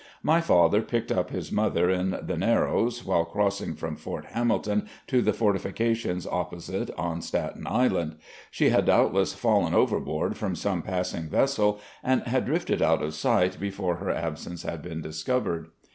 [0.23, 5.21] My father picked up his mother in the "Narrows" while crossing from Fort Hamilton to
[5.21, 8.15] the fortifications opposite on Staten Island.
[8.49, 13.59] She had doubtless fallen overboard from some passing vessel and had drifted out of sight
[13.59, 15.67] before her absence had been discovered.